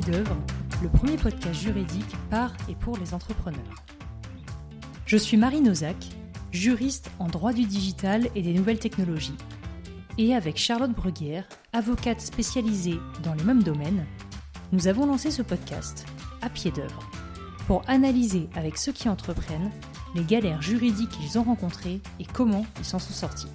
[0.00, 0.36] D'œuvre,
[0.82, 3.84] le premier podcast juridique par et pour les entrepreneurs.
[5.04, 5.96] Je suis Marie Nozac,
[6.52, 9.36] juriste en droit du digital et des nouvelles technologies.
[10.16, 14.06] Et avec Charlotte Bruguière, avocate spécialisée dans les mêmes domaines,
[14.72, 16.06] nous avons lancé ce podcast,
[16.40, 17.10] À pied d'œuvre,
[17.66, 19.70] pour analyser avec ceux qui entreprennent
[20.14, 23.50] les galères juridiques qu'ils ont rencontrées et comment ils s'en sont sortis.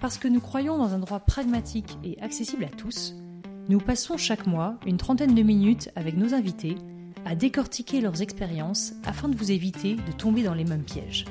[0.00, 3.14] Parce que nous croyons dans un droit pragmatique et accessible à tous,
[3.68, 6.76] nous passons chaque mois une trentaine de minutes avec nos invités
[7.24, 11.24] à décortiquer leurs expériences afin de vous éviter de tomber dans les mêmes pièges.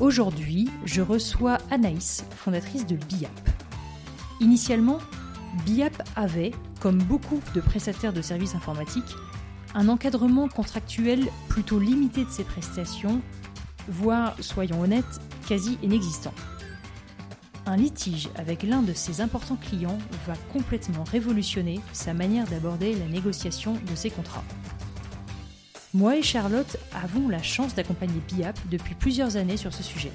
[0.00, 3.30] Aujourd'hui, je reçois Anaïs, fondatrice de BIAP.
[4.40, 4.98] Initialement,
[5.64, 9.14] BIAP avait, comme beaucoup de prestataires de services informatiques,
[9.74, 13.22] un encadrement contractuel plutôt limité de ses prestations,
[13.88, 16.34] voire, soyons honnêtes, quasi inexistant.
[17.66, 23.06] Un litige avec l'un de ses importants clients va complètement révolutionner sa manière d'aborder la
[23.06, 24.44] négociation de ses contrats.
[25.94, 30.12] Moi et Charlotte avons la chance d'accompagner BIAP depuis plusieurs années sur ce sujet.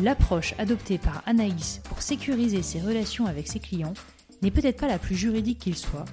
[0.00, 3.94] L'approche adoptée par Anaïs pour sécuriser ses relations avec ses clients
[4.40, 6.04] n'est peut-être pas la plus juridique qu'il soit,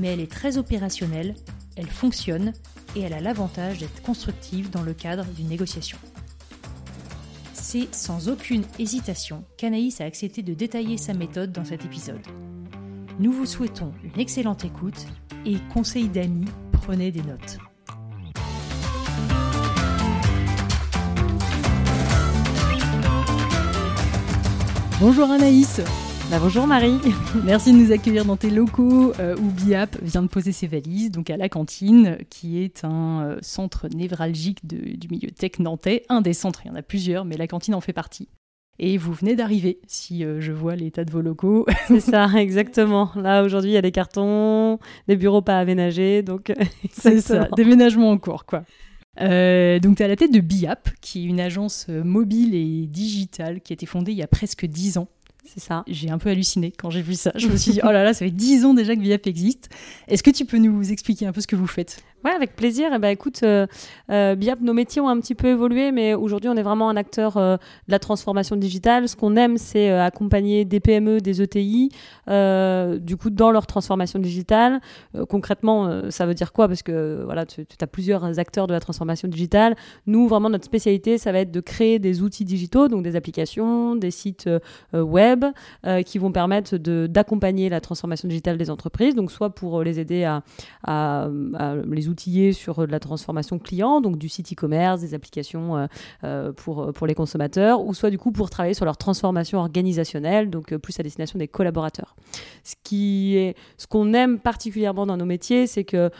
[0.00, 1.34] mais elle est très opérationnelle,
[1.76, 2.52] elle fonctionne
[2.96, 5.98] et elle a l'avantage d'être constructive dans le cadre d'une négociation.
[7.70, 12.26] C'est sans aucune hésitation qu'Anaïs a accepté de détailler sa méthode dans cet épisode.
[13.20, 15.06] Nous vous souhaitons une excellente écoute
[15.44, 17.58] et conseil d'amis, prenez des notes.
[24.98, 25.82] Bonjour Anaïs
[26.30, 26.98] bah, bonjour Marie.
[27.44, 31.10] Merci de nous accueillir dans tes locaux euh, où BIAP vient de poser ses valises,
[31.10, 36.04] donc à la cantine, qui est un euh, centre névralgique du milieu tech nantais.
[36.10, 38.28] Un des centres, il y en a plusieurs, mais la cantine en fait partie.
[38.78, 41.66] Et vous venez d'arriver, si euh, je vois l'état de vos locaux.
[41.86, 43.10] C'est ça, exactement.
[43.16, 44.78] Là, aujourd'hui, il y a des cartons,
[45.08, 46.52] des bureaux pas aménagés, donc
[46.92, 48.64] c'est ça, déménagement en cours, quoi.
[49.18, 53.62] donc, tu es à la tête de BIAP, qui est une agence mobile et digitale
[53.62, 55.08] qui a été fondée il y a presque 10 ans
[55.52, 55.84] c'est ça.
[55.86, 57.32] J'ai un peu halluciné quand j'ai vu ça.
[57.34, 59.70] Je me suis dit, oh là là, ça fait 10 ans déjà que VIAP existe.
[60.06, 62.02] Est-ce que tu peux nous expliquer un peu ce que vous faites?
[62.24, 62.90] Ouais, avec plaisir.
[62.92, 63.68] Eh ben, écoute, euh,
[64.10, 66.96] euh, BIAP, nos métiers ont un petit peu évolué, mais aujourd'hui, on est vraiment un
[66.96, 69.08] acteur euh, de la transformation digitale.
[69.08, 71.90] Ce qu'on aime, c'est accompagner des PME, des ETI,
[72.26, 74.80] du coup, dans leur transformation digitale.
[75.28, 76.66] concrètement, ça veut dire quoi?
[76.66, 79.76] Parce que voilà, tu, tu as plusieurs acteurs de la transformation digitale.
[80.06, 83.94] Nous, vraiment, notre spécialité, ça va être de créer des outils digitaux, donc des applications,
[83.94, 84.48] des sites
[84.92, 85.44] web,
[86.04, 86.76] qui vont permettre
[87.06, 89.14] d'accompagner la transformation digitale des entreprises.
[89.14, 90.42] Donc, soit pour les aider à,
[90.84, 95.76] à, à les outiller sur de la transformation client, donc du site e-commerce, des applications
[95.76, 95.86] euh,
[96.24, 100.72] euh, pour, les consommateurs, ou soit du coup pour travailler sur leur transformation organisationnelle, donc
[100.72, 102.16] euh, plus à destination des collaborateurs.
[102.64, 106.10] Ce qui est, ce qu'on aime particulièrement dans nos métiers, c'est que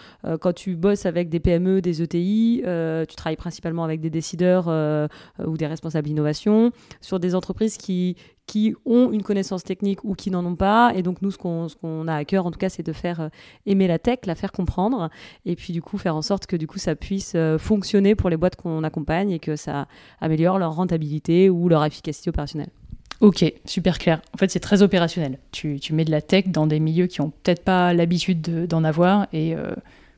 [0.41, 2.63] quand tu bosses avec des PME, des ETI,
[3.09, 4.69] tu travailles principalement avec des décideurs
[5.45, 6.71] ou des responsables d'innovation
[7.01, 8.17] sur des entreprises qui,
[8.49, 10.93] qui ont une connaissance technique ou qui n'en ont pas.
[10.97, 13.29] Et donc, nous, ce qu'on a à cœur, en tout cas, c'est de faire euh,
[13.67, 15.11] aimer la tech, la faire comprendre,
[15.47, 18.31] et puis, du coup, faire en sorte que, du coup, ça puisse euh, fonctionner pour
[18.31, 19.87] les boîtes qu'on accompagne et que ça
[20.21, 22.71] améliore leur rentabilité ou leur efficacité opérationnelle.
[23.21, 24.23] Ok, super clair.
[24.33, 25.39] En fait, c'est très opérationnel.
[25.53, 28.83] Tu, tu, mets de la tech dans des milieux qui n'ont peut-être pas l'habitude d'en
[28.83, 29.73] avoir et euh,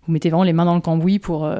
[0.07, 1.51] vous mettez vraiment les mains dans le cambouis pour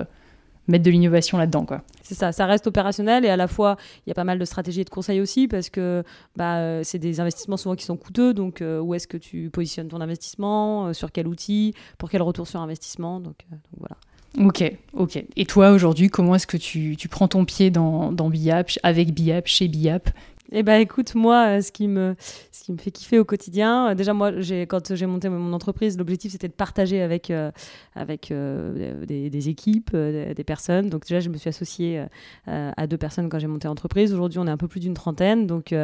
[0.71, 1.65] mettre de l'innovation là-dedans.
[1.65, 1.83] quoi.
[2.03, 3.77] C'est ça, ça reste opérationnel et à la fois,
[4.07, 6.03] il y a pas mal de stratégies et de conseils aussi parce que
[6.37, 8.35] bah, euh, c'est des investissements souvent qui sont coûteux.
[8.35, 12.23] Donc, euh, où est-ce que tu positionnes ton investissement euh, Sur quel outil Pour quel
[12.23, 13.37] retour sur investissement donc,
[13.79, 13.97] voilà.
[14.39, 15.25] Ok, ok.
[15.37, 19.13] Et toi, aujourd'hui, comment est-ce que tu, tu, prends ton pied dans, dans BIAP, avec
[19.13, 20.11] BIAP, chez BIAP
[20.53, 22.17] eh ben écoute, moi, euh, ce qui me,
[22.51, 25.53] ce qui me fait kiffer au quotidien, euh, déjà moi, j'ai, quand j'ai monté mon
[25.53, 27.53] entreprise, l'objectif c'était de partager avec, euh,
[27.95, 30.89] avec des, équipes, des personnes.
[30.89, 32.05] Donc déjà, je me suis associée
[32.47, 34.13] à deux personnes quand j'ai monté l'entreprise.
[34.13, 35.47] Aujourd'hui, on est un peu plus d'une trentaine.
[35.47, 35.75] Donc,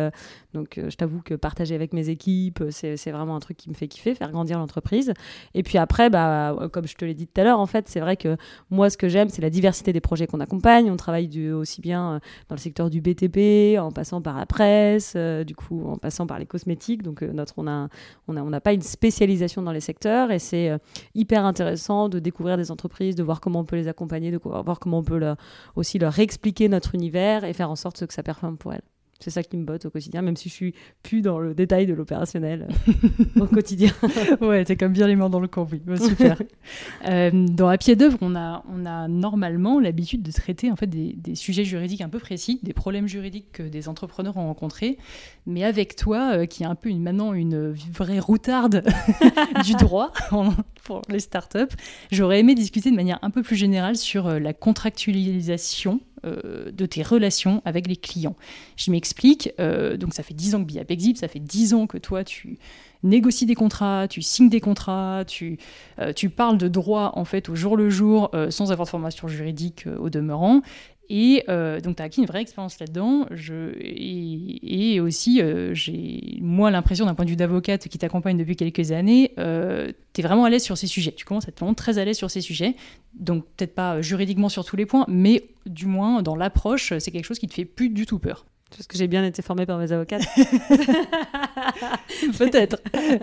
[0.52, 3.74] donc je t'avoue que partager avec mes équipes, c'est, c'est vraiment un truc qui me
[3.74, 5.12] fait kiffer, faire grandir l'entreprise.
[5.54, 8.00] Et puis après, bah, comme je te l'ai dit tout à l'heure, en fait, c'est
[8.00, 8.36] vrai que
[8.70, 10.90] moi, ce que j'aime, c'est la diversité des projets qu'on accompagne.
[10.90, 15.55] On travaille aussi bien dans le secteur du BTP, en passant par la euh, du
[15.55, 17.03] coup, en passant par les cosmétiques.
[17.03, 17.88] Donc, euh, notre, on n'a
[18.29, 20.79] on a, on pas une spécialisation dans les secteurs et c'est euh,
[21.14, 24.79] hyper intéressant de découvrir des entreprises, de voir comment on peut les accompagner, de voir
[24.79, 25.35] comment on peut
[25.75, 28.82] aussi leur expliquer notre univers et faire en sorte que ça performe pour elles.
[29.20, 31.86] C'est ça qui me botte au quotidien, même si je suis plus dans le détail
[31.86, 33.90] de l'opérationnel euh, au quotidien.
[34.40, 35.80] ouais, t'es comme bien les mains dans le cambouis.
[35.96, 36.40] super.
[37.08, 40.86] euh, dans À pied d'œuvre, on a, on a normalement l'habitude de traiter en fait
[40.86, 44.98] des, des, sujets juridiques un peu précis, des problèmes juridiques que des entrepreneurs ont rencontrés.
[45.46, 48.84] Mais avec toi, euh, qui est un peu une, maintenant une vraie routarde
[49.64, 50.12] du droit
[50.84, 51.74] pour les startups,
[52.12, 57.02] j'aurais aimé discuter de manière un peu plus générale sur la contractualisation euh, de tes
[57.02, 58.37] relations avec les clients.
[58.76, 61.99] Je m'explique, euh, donc ça fait 10 ans que BIAP ça fait 10 ans que
[61.99, 62.58] toi tu
[63.02, 65.58] négocies des contrats, tu signes des contrats, tu,
[65.99, 69.28] euh, tu parles de droit en fait au jour le jour sans avoir de formation
[69.28, 70.62] juridique au demeurant.
[71.08, 71.44] Et
[71.82, 73.26] donc, tu as acquis une vraie expérience là-dedans.
[73.81, 75.41] Et, aussi,
[75.73, 80.23] j'ai, moi, l'impression d'un point de vue d'avocate qui t'accompagne depuis quelques années, tu es
[80.23, 81.12] vraiment à l'aise sur ces sujets.
[81.12, 82.76] Tu commences à être vraiment très à l'aise sur ces sujets.
[83.14, 87.25] Donc, peut-être pas juridiquement sur tous les points, mais du moins, dans l'approche, c'est quelque
[87.25, 88.47] chose qui te fait plus du tout peur.
[88.70, 90.24] Parce que j'ai bien été formée par mes avocates.
[92.38, 92.80] Peut-être.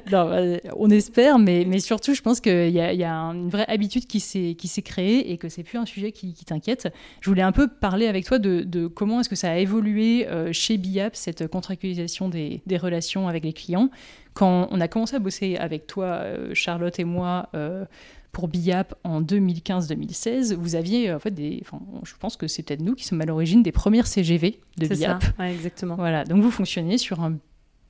[0.10, 3.66] Non, on espère, mais, mais surtout, je pense qu'il y a, y a une vraie
[3.68, 6.88] habitude qui s'est créée et que c'est plus un sujet qui, qui t'inquiète.
[7.20, 10.28] Je voulais un peu parler avec toi de, de comment est-ce que ça a évolué
[10.28, 13.90] euh, chez BIAP, cette contractualisation des, des, relations avec les clients.
[14.34, 17.86] Quand on a commencé à bosser avec toi, euh, Charlotte et moi, euh,
[18.34, 21.60] pour BIAP en 2015-2016, vous aviez en fait des.
[21.62, 24.88] Enfin, je pense que c'est peut-être nous qui sommes à l'origine des premières CGV de
[24.88, 25.24] BIAP.
[25.24, 25.34] Ça.
[25.40, 25.96] Ouais, exactement.
[25.96, 27.38] Voilà, donc vous fonctionnez sur un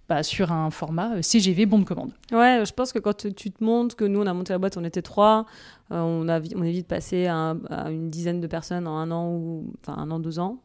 [0.09, 2.11] bah, sur un format CGV bon de commande.
[2.31, 4.75] Ouais, je pense que quand tu te montres que nous on a monté la boîte,
[4.75, 5.45] on était trois,
[5.91, 9.11] euh, on a on est vite passé à, à, une dizaine de personnes en un
[9.11, 10.61] an ou enfin un an deux ans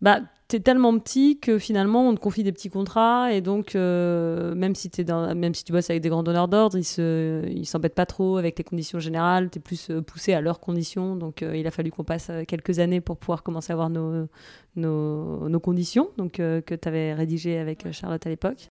[0.00, 4.54] bah, t'es tellement petit que finalement on te confie des petits contrats et donc euh,
[4.54, 8.56] même si tu bosses avec des grands donneurs d'ordre, ils se s'embêtent pas trop avec
[8.56, 11.16] les conditions générales, t'es plus euh, poussé à leurs conditions.
[11.16, 15.60] Donc euh, il a fallu qu'on passe quelques années pour pouvoir commencer à avoir nos
[15.60, 18.68] conditions donc euh, que tu avais rédigé avec Charlotte à l'époque.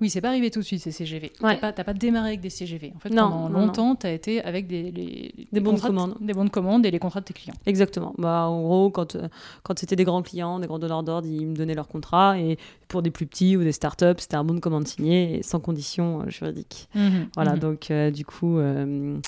[0.00, 1.32] Oui, c'est pas arrivé tout de suite ces CGV.
[1.42, 1.58] Ouais.
[1.60, 2.92] T'as pas, pas, démarré avec des CGV.
[2.94, 5.80] En fait, non, pendant non, longtemps, tu as été avec des, les, des bons de
[5.80, 6.16] commande.
[6.20, 7.54] Des bons de commande et les contrats de tes clients.
[7.64, 8.14] Exactement.
[8.18, 9.16] Bah, en gros, quand,
[9.62, 12.38] quand c'était des grands clients, des grands donneurs d'ordre, ils me donnaient leurs contrats.
[12.38, 12.58] Et
[12.88, 15.60] pour des plus petits ou des startups, c'était un bon de commande signé et sans
[15.60, 16.88] conditions euh, juridiques.
[16.94, 17.58] Mmh, voilà, mmh.
[17.58, 19.18] donc euh, du coup, euh,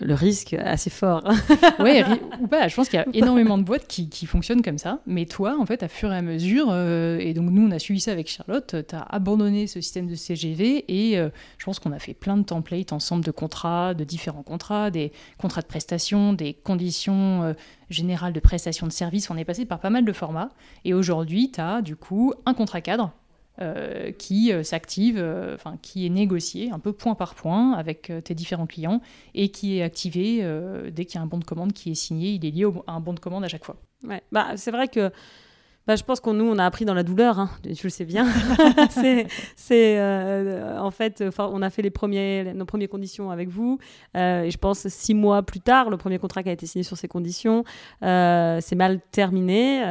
[0.00, 1.22] le risque assez fort.
[1.78, 2.02] oui,
[2.40, 2.68] ou pas.
[2.68, 5.00] Je pense qu'il y a énormément de boîtes qui, qui, fonctionnent comme ça.
[5.06, 7.78] Mais toi, en fait, à fur et à mesure, euh, et donc nous, on a
[7.78, 11.28] suivi ça avec Charlotte, tu as abandonné ce système de CGV et euh,
[11.58, 15.12] je pense qu'on a fait plein de templates ensemble de contrats, de différents contrats, des
[15.38, 17.52] contrats de prestation, des conditions euh,
[17.90, 19.30] générales de prestation de services.
[19.30, 20.50] On est passé par pas mal de formats.
[20.84, 23.12] Et aujourd'hui, tu as du coup un contrat cadre
[23.60, 25.18] euh, qui s'active,
[25.54, 29.00] enfin qui est négocié un peu point par point avec tes différents clients
[29.34, 30.42] et qui est activé
[30.92, 32.30] dès qu'il y a un bon de commande qui est signé.
[32.30, 33.76] Il est lié au, à un bon de commande à chaque fois.
[34.04, 35.10] Ouais, bah c'est vrai que.
[35.88, 38.04] Bah, je pense qu'on nous on a appris dans la douleur, hein, tu le sais
[38.04, 38.26] bien.
[39.56, 43.78] c'est euh, en fait, on a fait les premiers, nos premières conditions avec vous.
[44.14, 46.82] Euh, et je pense six mois plus tard, le premier contrat qui a été signé
[46.82, 47.64] sur ces conditions,
[48.02, 49.82] euh, c'est mal terminé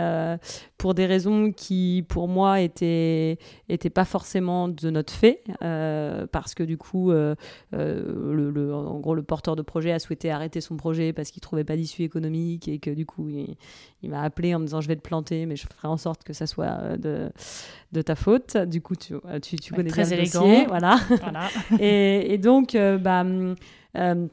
[0.78, 3.38] pour des raisons qui, pour moi, étaient,
[3.68, 7.36] étaient pas forcément de notre fait, parce que du coup, le,
[7.72, 11.64] le, en gros, le porteur de projet a souhaité arrêter son projet parce qu'il trouvait
[11.64, 13.56] pas d'issue économique et que du coup, il,
[14.04, 16.24] il m'a appelé en me disant je vais te planter, mais je ferai en sorte
[16.24, 17.32] que ça soit de,
[17.92, 18.58] de ta faute.
[18.58, 20.42] Du coup, tu, tu, tu ouais, connais très bien le élégant.
[20.42, 21.00] dossier, voilà.
[21.10, 21.48] voilà.
[21.80, 23.26] et, et, donc, euh, bah,
[23.98, 24.28] euh,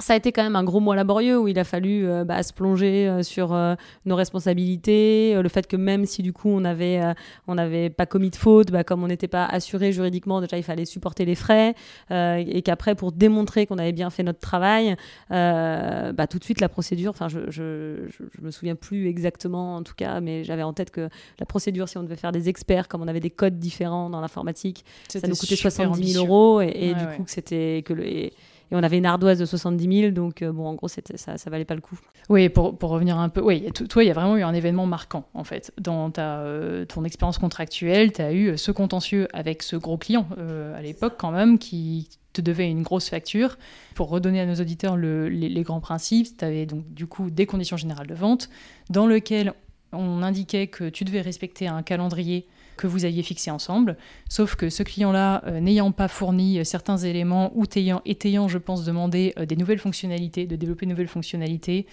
[0.00, 2.42] ça a été quand même un gros mois laborieux où il a fallu euh, bah,
[2.42, 3.74] se plonger euh, sur euh,
[4.06, 7.00] nos responsabilités, le fait que même si du coup on avait
[7.46, 10.62] on n'avait pas commis de faute, bah, comme on n'était pas assuré juridiquement, déjà il
[10.62, 11.74] fallait supporter les frais
[12.10, 14.96] et qu'après pour démontrer qu'on avait bien fait notre travail,
[15.30, 19.76] bah, tout de suite la procédure, enfin je, je, je, je, me souviens plus exactement
[19.76, 22.48] en tout cas, mais j'avais en tête que la procédure si on devait faire des
[22.48, 26.60] experts, comme on avait des codes différents dans l'informatique, ça nous coûtait 70 000 euros
[26.60, 27.16] et, et ouais, du ouais.
[27.16, 28.32] coup que c'était que le et,
[28.70, 31.50] et on avait une ardoise de 70 000, donc euh, bon, en gros, ça, ça
[31.50, 31.98] valait pas le coup.
[32.28, 34.86] Oui, pour, pour revenir un peu, oui, toi, il y a vraiment eu un événement
[34.86, 35.72] marquant, en fait.
[35.78, 40.28] Dans ta, euh, ton expérience contractuelle, tu as eu ce contentieux avec ce gros client,
[40.38, 43.58] euh, à l'époque quand même, qui te devait une grosse facture.
[43.96, 47.30] Pour redonner à nos auditeurs le, les, les, grands principes, tu avais donc du coup
[47.30, 48.50] des conditions générales de vente,
[48.88, 49.52] dans lequel
[49.92, 52.46] on indiquait que tu devais respecter un calendrier
[52.80, 53.98] que vous aviez fixé ensemble,
[54.30, 58.56] sauf que ce client-là, euh, n'ayant pas fourni euh, certains éléments ou ayant, ayant, je
[58.56, 61.86] pense, demandé euh, des nouvelles fonctionnalités, de développer de nouvelles fonctionnalités,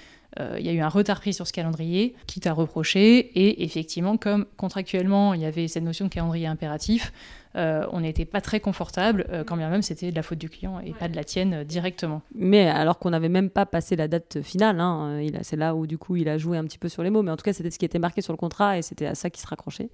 [0.60, 4.17] il y a eu un retard pris sur ce calendrier qui t'a reproché, et effectivement,
[4.17, 7.12] comme contractuellement, il y avait cette notion de calendrier impératif,
[7.58, 10.94] on n'était pas très confortable, quand bien même c'était de la faute du client et
[10.94, 12.22] pas de la tienne directement.
[12.36, 15.98] Mais alors qu'on n'avait même pas passé la date finale, hein, c'est là où du
[15.98, 17.72] coup il a joué un petit peu sur les mots, mais en tout cas c'était
[17.72, 19.90] ce qui était marqué sur le contrat et c'était à ça qu'il se raccrochait.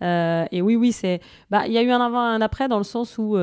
[0.00, 1.20] et oui, oui, c'est,
[1.50, 3.36] bah, il y a eu un avant, un après dans le sens où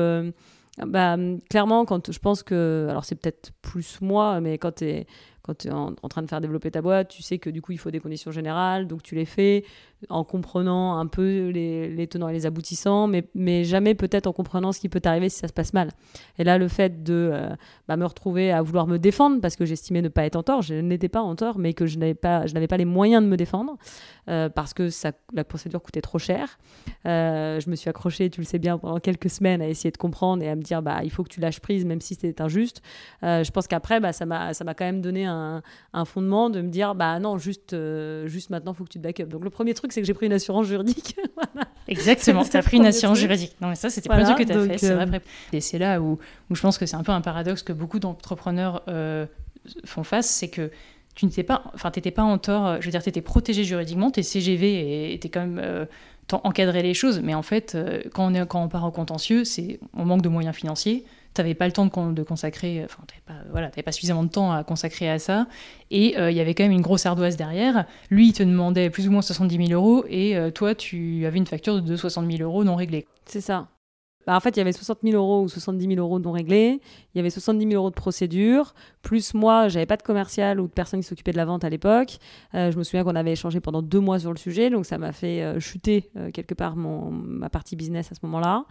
[0.78, 1.16] bah,
[1.50, 5.06] clairement, quand je pense que, alors c'est peut-être plus moi, mais quand tu es
[5.64, 7.90] es en, train de faire développer ta boîte, tu sais que du coup, il faut
[7.90, 9.64] des conditions générales, donc tu les fais
[10.08, 14.72] en comprenant un peu les, tenants et les aboutissants, mais, mais jamais peut-être en comprenant
[14.72, 15.90] ce qui peut t'arriver si ça se passe mal.
[16.38, 17.48] Et là, le fait de euh,
[17.88, 20.62] bah, me retrouver à vouloir me défendre, parce que j'estimais ne pas être en tort,
[20.62, 23.36] je n'étais pas en tort, mais que je n'avais pas, pas les moyens de me
[23.36, 23.76] défendre,
[24.28, 24.88] euh, parce que
[25.32, 26.58] la procédure coûtait trop cher.
[27.06, 29.98] Euh, je me suis accrochée, tu le sais bien, pendant quelques semaines à essayer de
[29.98, 32.42] comprendre et à me dire, bah, il faut que tu lâches prise, même si c'était
[32.42, 32.82] injuste.
[33.22, 35.62] je pense qu'après, bah, ça m'a quand même donné un,
[36.04, 37.76] fondement de me dire, bah non, juste,
[38.26, 39.26] juste maintenant, il faut que tu te backup.
[39.26, 41.16] Donc le premier truc, c'est que j'ai pris une assurance juridique.
[41.88, 43.54] Exactement, tu as pris une assurance juridique.
[43.60, 44.78] Non, mais ça, c'était pas du que tu as fait.
[44.78, 45.06] C'est vrai.
[45.12, 45.18] Euh,
[45.52, 46.18] Et c'est là où,
[46.50, 49.26] où, je pense que c'est un peu un paradoxe que beaucoup d'entrepreneurs euh,
[49.84, 50.70] font face, c'est que
[51.14, 52.80] tu n'étais pas, enfin, t'étais pas en tort.
[52.80, 55.84] Je veux dire, tu étais protégé juridiquement, tu es CGV et tu quand même euh,
[56.32, 57.20] encadré les choses.
[57.20, 57.76] Mais en fait,
[58.14, 61.40] quand on, est, quand on part en contentieux, c'est on manque de moyens financiers tu
[61.40, 64.52] n'avais pas le temps de, consacrer, enfin, tu n'avais pas, voilà, pas suffisamment de temps
[64.52, 65.46] à consacrer à ça.
[65.90, 67.86] Et euh, il y avait quand même une grosse ardoise derrière.
[68.10, 71.38] Lui, il te demandait plus ou moins 70 000 euros et euh, toi, tu avais
[71.38, 73.06] une facture de 60 000 euros non réglée.
[73.26, 73.68] C'est ça.
[74.26, 76.80] Bah, en fait, il y avait 60 000 euros ou 70 000 euros non réglés.
[77.14, 78.74] Il y avait 70 000 euros de procédure.
[79.02, 81.68] Plus moi, j'avais pas de commercial ou de personne qui s'occupait de la vente à
[81.68, 82.18] l'époque.
[82.54, 84.70] Euh, je me souviens qu'on avait échangé pendant deux mois sur le sujet.
[84.70, 88.20] Donc, ça m'a fait euh, chuter euh, quelque part mon, ma partie business à ce
[88.24, 88.64] moment-là.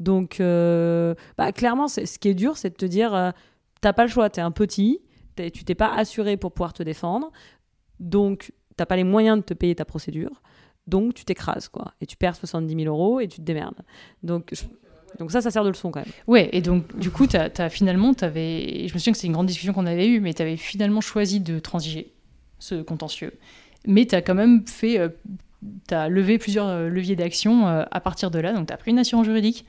[0.00, 3.32] Donc, bah, clairement, ce qui est dur, c'est de te dire
[3.80, 4.28] t'as pas le choix.
[4.30, 5.00] Tu es un petit.
[5.36, 7.30] Tu t'es pas assuré pour pouvoir te défendre.
[8.00, 10.42] Donc, t'as pas les moyens de te payer ta procédure.
[10.86, 11.94] Donc tu t'écrases, quoi.
[12.00, 13.82] Et tu perds 70 000 euros et tu te démerdes.
[14.22, 14.52] Donc
[15.18, 16.12] donc ça, ça sert de leçon quand même.
[16.26, 19.32] Ouais, et donc du coup, as, as finalement, avais, je me souviens que c'est une
[19.32, 22.12] grande discussion qu'on avait eue, mais tu avais finalement choisi de transiger
[22.58, 23.32] ce contentieux.
[23.86, 25.08] Mais tu as quand même fait, euh,
[25.88, 28.52] tu as levé plusieurs euh, leviers d'action euh, à partir de là.
[28.52, 29.64] Donc tu as pris une assurance juridique.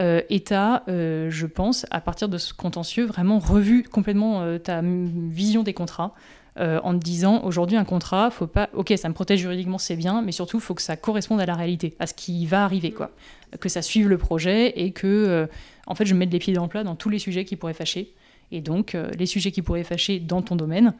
[0.00, 5.64] et tu as, je pense, à partir de ce contentieux, vraiment revu complètement ta vision
[5.64, 6.14] des contrats,
[6.58, 10.22] en te disant aujourd'hui un contrat, faut pas, ok, ça me protège juridiquement, c'est bien,
[10.22, 12.90] mais surtout, il faut que ça corresponde à la réalité, à ce qui va arriver,
[12.90, 13.12] quoi
[13.60, 15.46] que ça suive le projet et que, euh,
[15.86, 17.74] en fait, je mette les pieds dans le plat dans tous les sujets qui pourraient
[17.74, 18.12] fâcher.
[18.50, 20.94] Et donc, euh, les sujets qui pourraient fâcher dans ton domaine,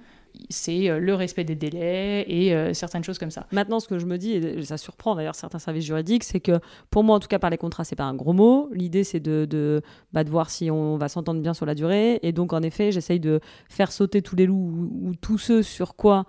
[0.50, 3.46] c'est euh, le respect des délais et certaines choses comme ça.
[3.52, 6.60] Maintenant, ce que je me dis, et ça surprend d'ailleurs certains services juridiques, c'est que
[6.90, 8.68] pour moi, en tout cas, par les contrats, c'est pas un gros mot.
[8.72, 9.82] L'idée, c'est de, de,
[10.12, 12.18] bah, de, voir si on va s'entendre bien sur la durée.
[12.22, 15.62] Et donc, en effet, j'essaye de faire sauter tous les loups ou, ou tous ceux
[15.62, 16.26] sur quoi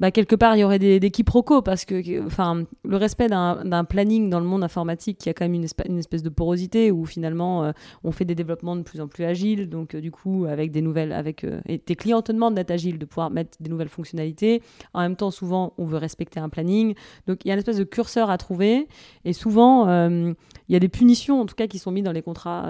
[0.00, 3.84] bah, quelque part, il y aurait des, des quiproquos parce que enfin, le respect d'un
[3.84, 7.04] planning dans le monde informatique qui a quand même une, une espèce de porosité où
[7.04, 7.72] finalement euh,
[8.04, 9.68] on fait des développements de plus en plus agiles.
[9.68, 11.12] Donc, euh, du coup, avec des nouvelles.
[11.12, 14.62] avec euh, Et tes clients te demandent d'être agile, de pouvoir mettre des nouvelles fonctionnalités.
[14.94, 16.94] En même temps, souvent, on veut respecter un planning.
[17.26, 18.86] Donc, il y a une espèce de curseur à trouver.
[19.24, 22.22] Et souvent, il y a des punitions, en tout cas, qui sont mises dans les
[22.22, 22.68] contrats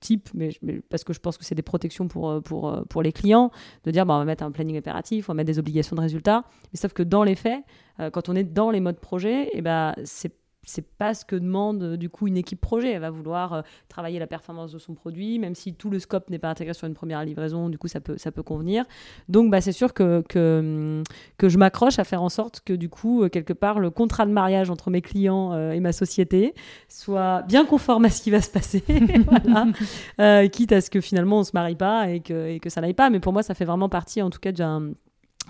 [0.00, 0.50] type, mais,
[0.90, 3.50] parce que je pense que c'est des protections pour, pour, pour les clients,
[3.84, 6.00] de dire bah, on va mettre un planning impératif, on va mettre des obligations de
[6.00, 6.44] résultat.
[6.72, 7.62] Mais sauf que dans les faits,
[8.00, 11.24] euh, quand on est dans les modes projet, et eh ben, c'est c'est pas ce
[11.24, 12.92] que demande euh, du coup une équipe projet.
[12.92, 16.28] Elle va vouloir euh, travailler la performance de son produit, même si tout le scope
[16.28, 18.84] n'est pas intégré sur une première livraison, du coup ça peut, ça peut convenir.
[19.30, 21.02] Donc bah, c'est sûr que, que,
[21.38, 24.32] que je m'accroche à faire en sorte que du coup, quelque part, le contrat de
[24.32, 26.54] mariage entre mes clients et ma société
[26.88, 28.82] soit bien conforme à ce qui va se passer,
[30.52, 32.92] quitte à ce que finalement on se marie pas et que, et que ça n'aille
[32.92, 33.08] pas.
[33.08, 34.92] Mais pour moi, ça fait vraiment partie en tout cas d'un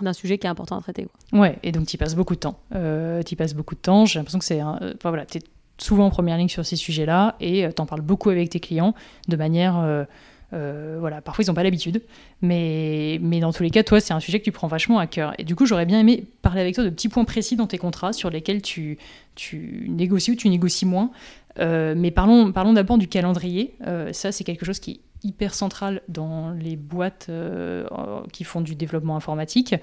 [0.03, 1.07] d'un sujet qui est important à traiter.
[1.33, 2.59] Ouais, et donc tu passes beaucoup de temps.
[2.75, 4.05] Euh, tu passes beaucoup de temps.
[4.05, 4.61] J'ai l'impression que c'est.
[4.61, 5.41] Enfin voilà, tu es
[5.81, 8.59] souvent en première ligne sur ces sujets-là et euh, tu en parles beaucoup avec tes
[8.59, 8.93] clients
[9.27, 9.77] de manière.
[9.79, 10.03] Euh,
[10.51, 12.01] euh, voilà, parfois ils n'ont pas l'habitude,
[12.41, 15.05] mais, mais dans tous les cas, toi, c'est un sujet que tu prends vachement à
[15.05, 15.33] cœur.
[15.37, 17.77] Et du coup, j'aurais bien aimé parler avec toi de petits points précis dans tes
[17.77, 18.97] contrats sur lesquels tu,
[19.35, 21.11] tu négocies ou tu négocies moins.
[21.59, 23.75] mais parlons, parlons d'abord du calendrier.
[24.11, 27.85] ça, c'est quelque chose qui hyper centrale dans les boîtes euh,
[28.31, 29.75] qui font du développement informatique.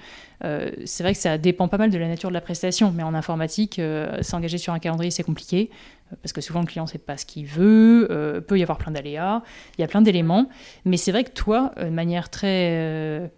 [0.45, 3.02] Euh, c'est vrai que ça dépend pas mal de la nature de la prestation, mais
[3.02, 5.71] en informatique, euh, s'engager sur un calendrier, c'est compliqué,
[6.23, 8.93] parce que souvent le client ne sait pas ce qu'il veut, peut y avoir plein
[8.93, 9.43] d'aléas,
[9.76, 10.49] il y a plein d'éléments,
[10.85, 13.28] mais c'est vrai que toi, de manière très,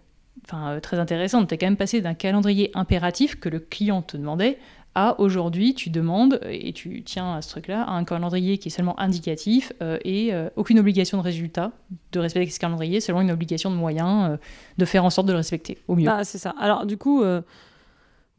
[0.81, 4.59] très intéressante, tu es quand même passé d'un calendrier impératif que le client te demandait
[4.95, 8.71] à aujourd'hui, tu demandes, et tu tiens à ce truc-là, à un calendrier qui est
[8.71, 11.71] seulement indicatif euh, et euh, aucune obligation de résultat
[12.11, 14.37] de respecter ce calendrier, seulement une obligation de moyens euh,
[14.77, 16.09] de faire en sorte de le respecter au mieux.
[16.09, 16.55] Ah, c'est ça.
[16.59, 17.23] Alors, du coup,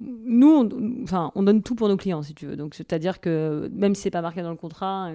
[0.01, 2.57] nous, on, enfin, on donne tout pour nos clients, si tu veux.
[2.57, 5.11] Donc, c'est-à-dire que même si c'est pas marqué dans le contrat,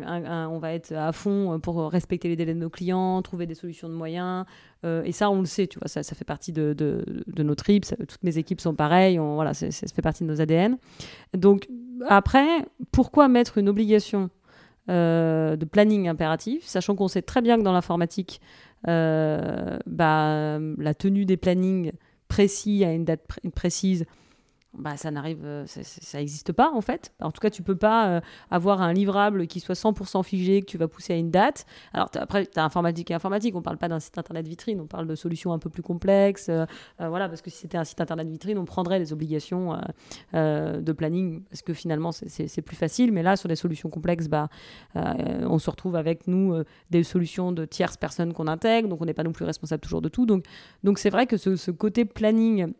[0.51, 3.89] on va être à fond pour respecter les délais de nos clients, trouver des solutions
[3.89, 4.45] de moyens.
[4.85, 7.95] Euh, et ça, on le sait, tu vois, ça, fait partie de, de, nos trips.
[8.07, 9.19] Toutes mes équipes sont pareilles.
[9.19, 10.77] On, voilà, ça fait partie de nos ADN.
[11.35, 11.67] Donc,
[12.07, 12.45] après,
[12.91, 14.29] pourquoi mettre une obligation
[14.89, 18.39] euh, de planning impératif, sachant qu'on sait très bien que dans l'informatique,
[18.87, 21.91] euh, bah, la tenue des plannings
[22.27, 23.25] précis à une date
[23.55, 24.05] précise,
[24.77, 27.13] bah, ça n'arrive, euh, ça n'existe pas en fait.
[27.21, 30.65] En tout cas, tu peux pas euh, avoir un livrable qui soit 100% figé, que
[30.65, 31.65] tu vas pousser à une date.
[31.93, 34.87] Alors après, tu as informatique et informatique, on parle pas d'un site internet vitrine, on
[34.87, 36.49] parle de solutions un peu plus complexes.
[36.49, 36.65] Euh,
[36.99, 39.77] voilà, parce que si c'était un site internet vitrine, on prendrait les obligations
[40.33, 43.11] de planning, parce que finalement, c'est plus facile.
[43.11, 44.49] Mais là, sur des solutions complexes, bah,
[44.95, 49.13] on se retrouve avec nous des solutions de tierces personnes qu'on intègre, donc on n'est
[49.13, 50.25] pas non plus responsable toujours de tout.
[50.25, 52.73] Donc c'est vrai que ce côté planning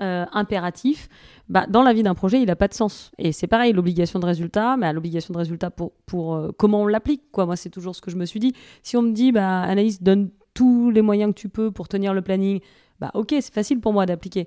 [0.00, 1.08] euh, impératif,
[1.48, 3.10] bah, dans la vie d'un projet, il n'a pas de sens.
[3.18, 6.86] Et c'est pareil, l'obligation de résultat, mais l'obligation de résultat pour, pour euh, comment on
[6.86, 7.30] l'applique.
[7.32, 7.46] Quoi.
[7.46, 8.52] Moi, c'est toujours ce que je me suis dit.
[8.82, 12.12] Si on me dit, bah, Anaïs, donne tous les moyens que tu peux pour tenir
[12.12, 12.60] le planning,
[13.00, 14.46] bah, ok, c'est facile pour moi d'appliquer.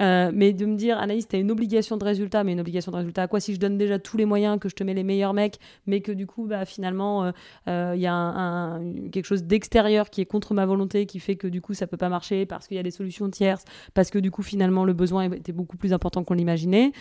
[0.00, 2.92] Euh, mais de me dire, Anaïs, tu as une obligation de résultat, mais une obligation
[2.92, 4.94] de résultat à quoi Si je donne déjà tous les moyens, que je te mets
[4.94, 7.32] les meilleurs mecs, mais que du coup, bah, finalement, il
[7.68, 8.78] euh, euh, y a
[9.10, 11.96] quelque chose d'extérieur qui est contre ma volonté, qui fait que du coup, ça peut
[11.96, 13.64] pas marcher parce qu'il y a des solutions tierces,
[13.94, 16.92] parce que du coup, finalement, le besoin était beaucoup plus important qu'on l'imaginait.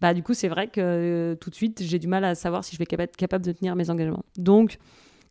[0.00, 2.76] Bah, du coup, c'est vrai que tout de suite, j'ai du mal à savoir si
[2.76, 4.24] je vais être capable de tenir mes engagements.
[4.36, 4.78] Donc,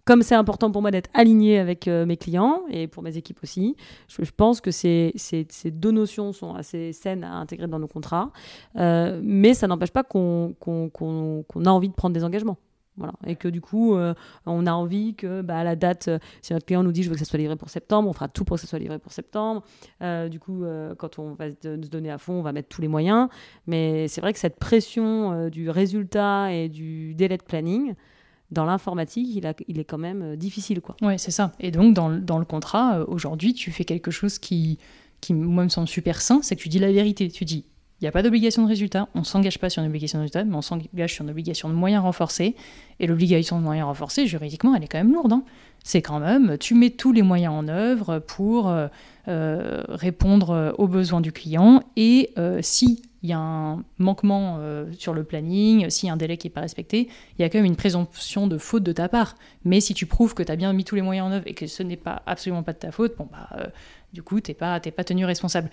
[0.06, 3.40] comme c'est important pour moi d'être aligné avec euh, mes clients et pour mes équipes
[3.42, 3.76] aussi,
[4.08, 5.14] je, pense que ces,
[5.66, 8.32] deux notions sont assez saines à intégrer dans nos contrats.
[8.78, 12.58] Euh, mais ça n'empêche pas qu'on a envie de prendre des engagements.
[12.98, 13.14] Voilà.
[13.26, 14.14] Et que du coup, euh,
[14.46, 16.10] on a envie que bah, à la date,
[16.42, 18.30] si notre client nous dit je veux que ça soit livré pour septembre, on fera
[18.30, 19.64] tout pour que ça soit livré pour septembre.
[20.30, 20.64] du coup,
[20.98, 23.28] quand on va se donner à fond, on va mettre tous les moyens.
[23.66, 27.96] Mais c'est vrai que cette pression du résultat et du délai de planning,
[28.52, 29.28] dans l'informatique,
[29.68, 30.82] il, est quand même euh, difficile.
[31.02, 31.52] Ouais, c'est ça.
[31.60, 34.78] Et donc, dans, dans le contrat, euh, aujourd'hui, tu fais quelque chose qui,
[35.22, 37.30] qui, moi, me semble super sain, c'est que tu dis la vérité.
[37.30, 37.66] Tu dis,
[38.00, 40.24] il n'y a pas d'obligation de résultat, on ne s'engage pas sur une obligation de
[40.24, 42.56] résultat, mais on s'engage sur une obligation de moyens renforcés.
[43.00, 45.34] Et l'obligation de moyens renforcés, juridiquement, elle est quand même lourde.
[45.34, 45.44] Hein.
[45.84, 51.22] C'est quand même, tu mets tous les moyens en œuvre pour euh, répondre aux besoins
[51.22, 51.84] du client.
[51.96, 56.18] Et si il y a un manquement euh, sur le planning, s'il y a un
[56.18, 58.92] délai qui n'est pas respecté, il y a quand même une présomption de faute de
[58.92, 59.34] ta part.
[59.64, 61.56] Mais si tu prouves que tu as bien mis tous les moyens en œuvre et
[61.56, 63.66] que ce n'est pas absolument pas de ta faute, bon bah euh,
[64.14, 65.72] du coup tu n'es pas, pas tenu responsable.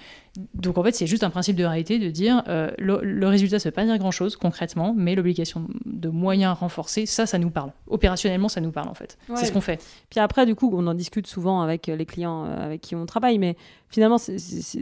[0.54, 3.68] Donc en fait c'est juste un principe de réalité de dire euh, le, résultat ça
[3.68, 7.72] veut pas dire grand chose concrètement, mais l'obligation de moyens renforcés, ça ça nous parle.
[7.86, 9.18] Opérationnellement ça nous parle en fait.
[9.34, 9.84] C'est ce qu'on fait.
[10.08, 13.38] Puis après du coup on en discute souvent avec les clients avec qui on travaille,
[13.38, 13.56] mais
[13.90, 14.18] finalement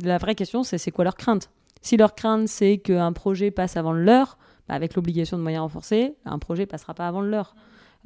[0.02, 1.50] la vraie question c'est c'est quoi leur crainte?
[1.82, 4.38] Si leur crainte, c'est qu'un projet passe avant l'heure,
[4.68, 7.54] bah, avec l'obligation de moyens renforcés, un projet passera pas avant l'heure.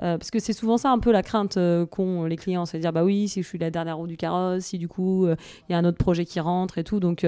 [0.03, 2.79] Euh, parce que c'est souvent ça un peu la crainte euh, qu'ont les clients, c'est
[2.79, 5.25] à dire bah oui, si je suis la dernière roue du carrosse, si du coup
[5.25, 5.37] euh,
[5.69, 6.99] il y a un autre projet qui rentre et tout.
[6.99, 7.25] Donc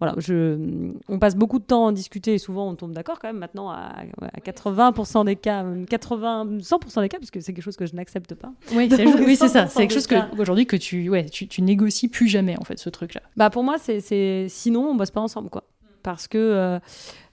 [0.00, 3.28] voilà, je, on passe beaucoup de temps à discuter et souvent on tombe d'accord quand
[3.28, 3.92] même maintenant à,
[4.44, 8.34] 80% des cas, 80, 100% des cas, parce que c'est quelque chose que je n'accepte
[8.34, 8.52] pas.
[8.72, 9.68] Oui, c'est oui, ça.
[9.68, 12.78] C'est quelque chose que aujourd'hui que tu, ouais, tu, tu, négocies plus jamais en fait
[12.78, 13.20] ce truc-là.
[13.36, 15.62] Bah pour moi c'est sinon on bosse pas ensemble quoi
[16.02, 16.80] parce que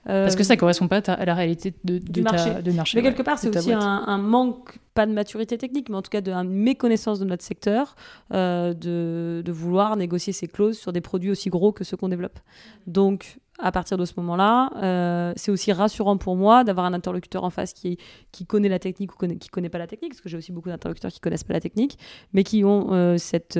[0.08, 2.62] euh, parce que ça correspond pas à la réalité de, du marché.
[2.62, 2.96] de marché.
[2.96, 6.22] Mais quelque part, c'est aussi un, manque, pas de maturité technique, mais en tout cas
[6.22, 7.94] de méconnaissance de notre secteur,
[8.32, 12.08] euh, de, de, vouloir négocier ces clauses sur des produits aussi gros que ceux qu'on
[12.08, 12.38] développe.
[12.86, 17.44] Donc, à partir de ce moment-là, euh, c'est aussi rassurant pour moi d'avoir un interlocuteur
[17.44, 17.98] en face qui,
[18.32, 20.52] qui connaît la technique ou connaît, qui connaît pas la technique, parce que j'ai aussi
[20.52, 21.98] beaucoup d'interlocuteurs qui connaissent pas la technique,
[22.32, 23.58] mais qui ont cette,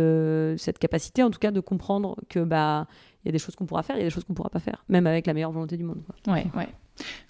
[0.56, 2.86] cette capacité, en tout cas, de comprendre que bah
[3.28, 4.60] y a des choses qu'on pourra faire, il y a des choses qu'on pourra pas
[4.60, 6.02] faire, même avec la meilleure volonté du monde.
[6.06, 6.34] Quoi.
[6.34, 6.68] Ouais, ouais.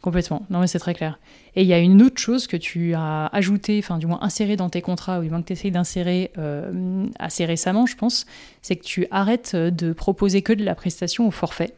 [0.00, 0.46] Complètement.
[0.50, 1.18] Non, mais c'est très clair.
[1.54, 4.56] Et il y a une autre chose que tu as ajouté, enfin, du moins inséré
[4.56, 8.26] dans tes contrats, ou du moins que tu essayes d'insérer euh, assez récemment, je pense,
[8.62, 11.74] c'est que tu arrêtes de proposer que de la prestation au forfait.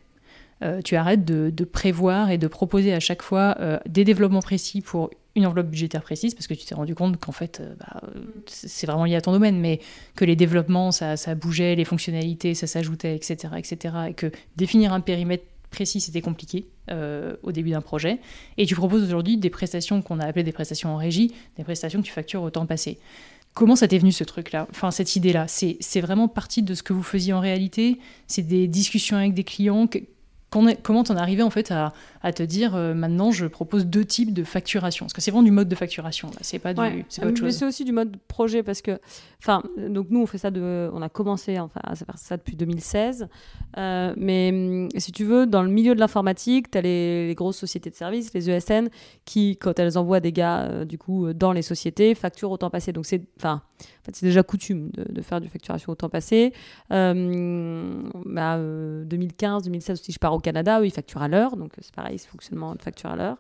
[0.63, 4.83] Euh, tu arrêtes de, prévoir et de proposer à chaque fois euh, des développements précis
[4.83, 8.01] pour une enveloppe budgétaire précise, parce que tu t'es rendu compte qu'en fait, euh, bah,
[8.47, 9.81] c'est vraiment lié à ton domaine, mais
[10.17, 15.01] que les développements, ça, bougeait, les fonctionnalités, ça s'ajoutait, etc., etc., et que définir un
[15.01, 16.67] périmètre précis, c'était compliqué
[17.45, 18.19] au début d'un projet.
[18.59, 22.01] Et tu proposes aujourd'hui des prestations qu'on a appelées des prestations en régie, des prestations
[22.01, 22.99] que tu factures au temps passé.
[23.55, 26.93] Comment ça t'est venu ce truc-là, enfin cette idée-là C'est vraiment partie de ce que
[26.93, 27.99] vous faisiez en réalité?
[28.29, 29.89] C'est des discussions avec des clients?
[30.51, 31.93] Comment t'en es arrivé en fait à,
[32.33, 35.07] te dire euh, maintenant je propose deux types de facturation?
[35.07, 37.45] Parce que c'est vraiment du mode de facturation, c'est pas, du, c'est autre chose.
[37.45, 38.99] Mais c'est aussi du mode projet parce que,
[39.39, 42.57] enfin, donc nous on fait ça de, on a commencé enfin à faire ça depuis
[42.57, 43.29] 2016,
[43.79, 47.59] euh, mais hum, si tu veux, dans le milieu de l'informatique, tu as les, grosses
[47.59, 48.89] sociétés de services, les ESN,
[49.25, 52.71] qui quand elles envoient des gars euh, du coup dans les sociétés facturent au temps
[52.71, 52.93] passé.
[52.93, 56.53] Donc c'est, enfin, en fait, c'est déjà coutume de, faire du facturation au temps passé.
[56.93, 61.57] Euh, bah, 2015, 2016 si je pars au Canada, ils facturent à l'heure.
[61.57, 63.37] Donc, c'est pareil, c'est fonctionnement de facture à l'heure.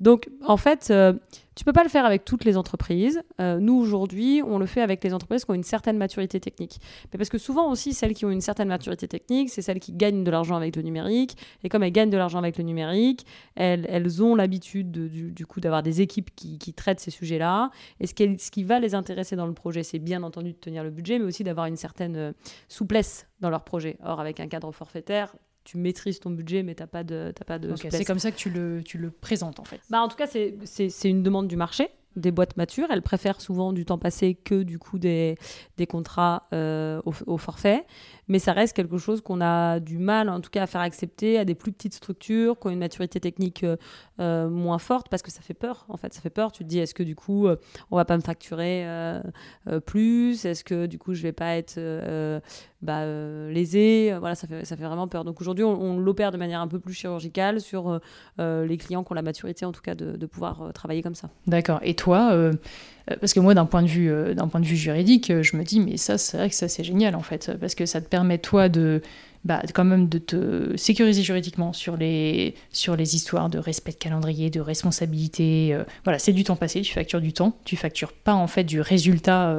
[0.00, 1.12] Donc, en fait, euh,
[1.54, 3.22] tu peux pas le faire avec toutes les entreprises.
[3.40, 6.78] Euh, nous, aujourd'hui, on le fait avec les entreprises qui ont une certaine maturité technique.
[7.12, 9.92] Mais parce que souvent aussi, celles qui ont une certaine maturité technique, c'est celles qui
[9.92, 11.36] gagnent de l'argent avec le numérique.
[11.62, 15.82] Et comme elles gagnent de l'argent avec le numérique, elles, ont l'habitude du, coup d'avoir
[15.82, 17.70] des équipes qui, traitent ces sujets-là.
[18.00, 20.58] Et ce qui, ce qui va les intéresser dans le projet, c'est bien entendu de
[20.58, 22.32] tenir le budget, mais aussi d'avoir une certaine euh,
[22.68, 23.98] souplesse dans leur projet.
[24.04, 27.58] Or, avec un cadre forfaitaire, tu maîtrises ton budget, mais tu n'as pas de, pas
[27.58, 29.80] de C'est comme ça que tu le, tu le présentes, en fait.
[29.90, 32.88] Bah, en tout cas, c'est une demande du marché des boîtes matures.
[32.90, 35.36] Elles préfèrent souvent du temps passé que du coup des,
[35.76, 37.84] des contrats euh, au, forfait.
[38.28, 41.38] Mais ça reste quelque chose qu'on a du mal, en tout cas, à faire accepter
[41.38, 43.76] à des plus petites structures qui ont une maturité technique euh,
[44.20, 45.84] euh, moins forte parce que ça fait peur.
[45.88, 46.52] En fait, ça fait peur.
[46.52, 47.48] Tu te dis, est-ce que du coup,
[47.90, 48.86] on va pas me facturer
[49.86, 50.44] plus?
[50.44, 51.80] Est-ce que du coup, je vais pas être
[52.80, 53.04] bah,
[53.50, 55.24] lésé Voilà, ça fait, ça fait vraiment peur.
[55.24, 58.00] Donc aujourd'hui, on, l'opère de manière un peu plus chirurgicale sur
[58.38, 61.28] les clients qui ont la maturité, en tout cas, de, pouvoir travailler comme ça.
[61.46, 61.80] D'accord.
[61.82, 62.52] Et euh,
[63.10, 66.18] euh, parce que moi, d'un point, de vue, euh, juridique, je me dis, mais ça,
[66.18, 69.02] c'est vrai que ça, c'est génial, en fait, parce que ça te permet, toi, de,
[69.44, 72.54] bah, quand même de te sécuriser juridiquement sur les,
[72.96, 75.76] histoires de respect de calendrier, de responsabilité.
[76.04, 78.80] voilà, c'est du temps passé, tu factures du temps, tu factures pas, en fait, du
[78.80, 79.58] résultat.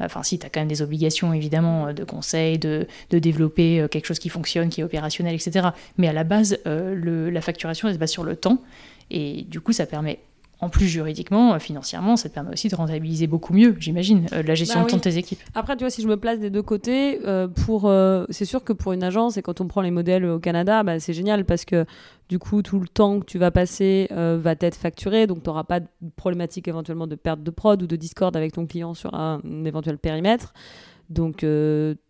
[0.00, 4.18] Enfin, si, tu as quand même des obligations, évidemment, de conseil, de, développer quelque chose
[4.18, 5.68] qui fonctionne, qui est opérationnel, etc.
[5.98, 8.62] Mais à la base, la facturation, elle se base sur le temps.
[9.10, 10.20] Et du coup, ça permet
[10.62, 14.44] en plus juridiquement, euh, financièrement, ça te permet aussi de rentabiliser beaucoup mieux, j'imagine, euh,
[14.44, 15.40] la gestion bah de temps de tes équipes.
[15.56, 17.92] Après, tu vois, si je me place des deux côtés, euh, pour,
[18.30, 21.00] c'est sûr que pour une agence, et quand on prend les modèles au Canada, bah,
[21.00, 21.84] c'est génial parce que
[22.28, 25.64] du coup, tout le temps que tu vas passer va être facturé, donc tu n'auras
[25.64, 29.12] pas de problématique éventuellement de perte de prod ou de discorde avec ton client sur
[29.14, 30.54] un, éventuel périmètre.
[31.12, 31.44] Donc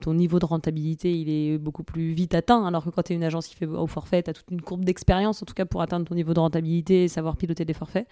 [0.01, 3.17] ton niveau de rentabilité, il est beaucoup plus vite atteint, alors que quand tu es
[3.17, 5.65] une agence qui fait au forfait, tu as toute une courbe d'expérience, en tout cas
[5.65, 8.07] pour atteindre ton niveau de rentabilité et savoir piloter des forfaits.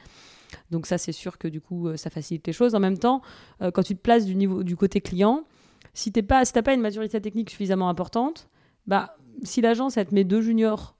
[0.71, 2.75] Donc ça, c'est sûr que du coup, euh, ça facilite les choses.
[2.75, 3.23] En même temps,
[3.63, 5.45] euh, quand tu te places du, niveau, du côté client,
[5.95, 8.49] si tu n'as pas, une maturité technique suffisamment importante,
[8.87, 10.97] bah, si l'agence, elle te met deux juniors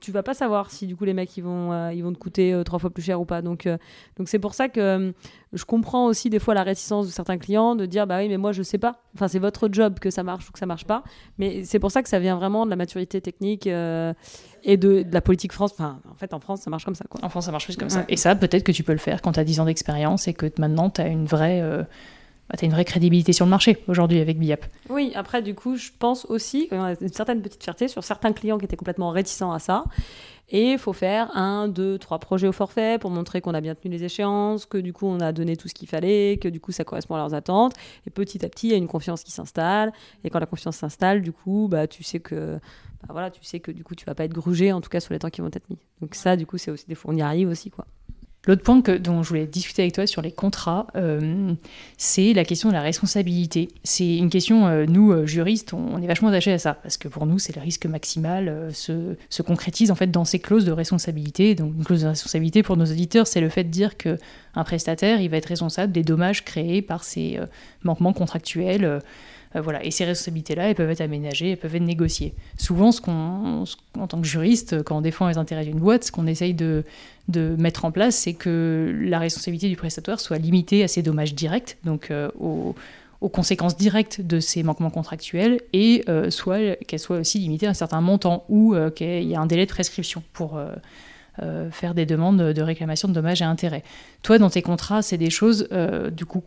[0.00, 2.18] tu vas pas savoir si du coup les mecs ils vont, euh, ils vont te
[2.18, 3.40] coûter euh, trois fois plus cher ou pas.
[3.40, 3.78] Donc euh,
[4.16, 5.14] donc c'est pour ça que
[5.52, 8.36] je comprends aussi des fois la réticence de certains clients de dire bah oui mais
[8.36, 9.00] moi je sais pas.
[9.14, 11.04] Enfin c'est votre job que ça marche ou que ça marche pas.
[11.38, 15.20] Mais c'est pour ça que ça vient vraiment de la maturité technique et de, la
[15.20, 15.72] politique France.
[15.72, 17.04] Enfin en fait en France ça marche comme ça.
[17.08, 17.24] Quoi.
[17.24, 18.04] En France ça marche plus comme ça.
[18.08, 20.34] Et ça peut-être que tu peux le faire quand tu as 10 ans d'expérience et
[20.34, 21.62] que maintenant tu as une vraie
[22.48, 24.64] bah, tu as une vraie crédibilité sur le marché aujourd'hui avec BIAP.
[24.88, 28.32] Oui, après, du coup, je pense aussi qu'on a une certaine petite fierté sur certains
[28.32, 29.84] clients qui étaient complètement réticents à ça.
[30.50, 33.74] Et il faut faire un, deux, trois projets au forfait pour montrer qu'on a bien
[33.74, 36.58] tenu les échéances, que du coup on a donné tout ce qu'il fallait, que du
[36.58, 37.74] coup ça correspond à leurs attentes.
[38.06, 39.92] Et petit à petit, il y a une confiance qui s'installe.
[40.24, 42.58] Et quand la confiance s'installe, du coup, bah, tu sais que
[43.02, 45.00] bah, voilà, tu sais que du coup tu vas pas être grugé, en tout cas
[45.00, 45.78] sur les temps qui vont être mis.
[46.00, 47.86] Donc ça, du coup, c'est aussi des fois on y arrive aussi quoi.
[48.46, 51.52] L'autre point dont je voulais discuter avec toi sur les contrats, euh,
[51.96, 53.68] c'est la question de la responsabilité.
[53.82, 57.08] C'est une question, euh, nous, euh, juristes, on, est vachement attachés à ça, parce que
[57.08, 60.72] pour nous, c'est le risque maximal se, se, concrétise en fait dans ces clauses de
[60.72, 61.56] responsabilité.
[61.56, 64.16] Donc une clause de responsabilité pour nos auditeurs, c'est le fait de dire que
[64.54, 67.38] un prestataire, il va être responsable des dommages créés par ces
[67.82, 69.00] manquements contractuels
[69.56, 69.84] euh, voilà.
[69.84, 72.34] Et ces responsabilités-là, elles peuvent être aménagées, elles peuvent être négociées.
[72.56, 73.64] Souvent, ce qu'on,
[73.98, 76.84] en tant que juriste, quand on défend les intérêts d'une boîte, ce qu'on essaye de,
[77.28, 81.34] de mettre en place, c'est que la responsabilité du prestataire soit limitée à ses dommages
[81.34, 82.74] directs, donc euh, aux,
[83.30, 87.74] conséquences directes de ces manquements contractuels, et euh, soit qu'elle soit aussi limitée à un
[87.74, 90.60] certain montant ou qu'il y a un délai de prescription pour
[91.42, 93.82] euh, faire des demandes de réclamation de dommages et intérêts.
[94.22, 96.42] Toi, dans tes contrats, c'est des choses euh, du coup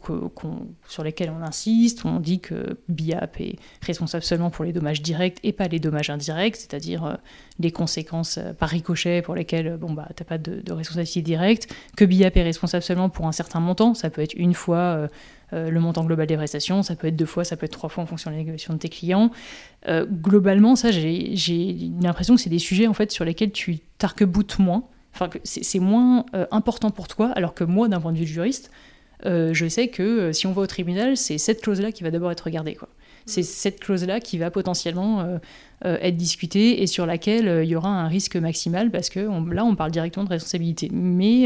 [0.88, 2.06] sur lesquelles on insiste.
[2.06, 6.10] On dit que BIAP est responsable seulement pour les dommages directs et pas les dommages
[6.10, 7.14] indirects, c'est-à-dire euh,
[7.60, 11.74] les conséquences par ricochet pour lesquelles bon bah pas de, responsabilité directe.
[11.96, 15.08] Que BIAP est responsable seulement pour un certain montant, ça peut être une fois
[15.52, 18.04] le montant global des prestations, ça peut être deux fois, ça peut être trois fois
[18.04, 19.32] en fonction de la négociation de tes clients.
[19.88, 24.60] Euh, globalement, ça, j'ai l'impression que c'est des sujets en fait sur lesquels tu t'arc-boutes
[24.60, 24.86] moins.
[25.14, 28.30] Enfin, c'est moins euh, important pour toi, alors que moi, d'un point de vue de
[28.30, 28.72] juriste,
[29.24, 32.42] je sais que si on va au tribunal, c'est cette clause-là qui va d'abord être
[32.42, 32.74] regardée.
[32.74, 32.88] Quoi.
[33.28, 35.38] C'est cette clause-là qui va potentiellement
[35.84, 39.20] être discutée et sur laquelle il y aura un risque maximal parce que
[39.54, 40.90] là, on parle directement de responsabilité.
[40.92, 41.46] Mais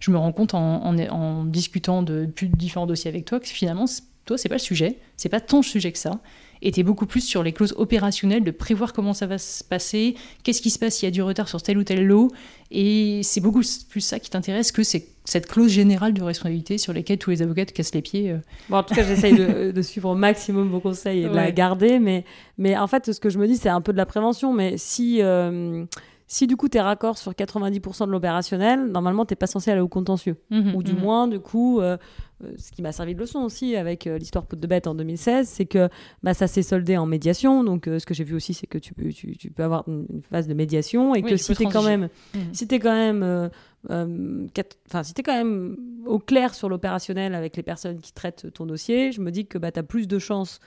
[0.00, 3.46] je me rends compte en, en discutant de plus de différents dossiers avec toi que
[3.46, 3.86] finalement,
[4.24, 6.20] toi, c'est pas le sujet, c'est pas ton sujet que ça
[6.62, 10.62] était beaucoup plus sur les clauses opérationnelles, de prévoir comment ça va se passer, qu'est-ce
[10.62, 12.30] qui se passe s'il y a du retard sur tel ou tel lot.
[12.70, 17.18] Et c'est beaucoup plus ça qui t'intéresse que cette clause générale de responsabilité sur laquelle
[17.18, 18.32] tous les avocats te cassent les pieds.
[18.32, 18.38] Euh.
[18.68, 21.98] Bon, en tout cas, j'essaye de, suivre au maximum vos conseils et de la garder.
[21.98, 22.24] Mais,
[22.58, 24.52] mais en fait, ce que je me dis, c'est un peu de la prévention.
[24.52, 25.22] Mais si.
[25.22, 25.84] Euh,
[26.28, 29.70] si du coup tu es raccord sur 90% de l'opérationnel, normalement tu n'es pas censé
[29.70, 30.36] aller au contentieux.
[30.50, 31.00] Mhm, Ou du mhm.
[31.00, 31.96] moins, du coup, euh,
[32.42, 34.94] euh, ce qui m'a servi de leçon aussi avec euh, l'histoire Pote de Bête en
[34.96, 35.88] 2016, c'est que
[36.24, 37.62] bah, ça s'est soldé en médiation.
[37.62, 40.48] Donc ce que j'ai vu aussi, c'est que tu peux, tu, peux avoir une, phase
[40.48, 42.40] de médiation et que si tu es, quand même, mhm.
[42.52, 43.50] si quand même
[43.88, 48.52] enfin, si tu es quand même au clair sur l'opérationnel avec les personnes qui traitent
[48.52, 50.58] ton dossier, je me dis que bah, tu as plus de chances